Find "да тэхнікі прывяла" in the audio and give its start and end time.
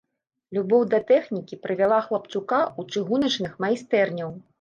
0.93-1.99